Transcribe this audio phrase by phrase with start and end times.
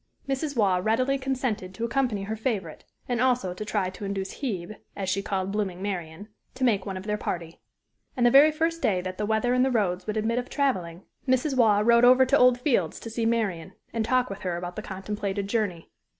[0.27, 0.55] Mrs.
[0.57, 5.09] Waugh readily consented to accompany her favorite, and also to try to induce "Hebe," as
[5.09, 7.61] she called blooming Marian, to make one of their party.
[8.17, 11.03] And the very first day that the weather and the roads would admit of traveling,
[11.27, 11.55] Mrs.
[11.55, 14.81] Waugh rode over to Old Fields to see Marian, and talk with her about the
[14.81, 15.91] contemplated journey.